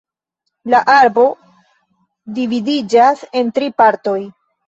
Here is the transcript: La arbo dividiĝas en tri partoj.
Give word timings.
La 0.73 0.79
arbo 0.93 1.25
dividiĝas 2.39 3.23
en 3.43 3.53
tri 3.59 3.71
partoj. 3.83 4.19